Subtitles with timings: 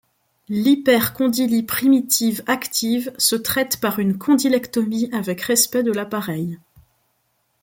[0.49, 6.57] L'hypercondylie primitive active se traite par une condylectomie avec respect de l'appareil.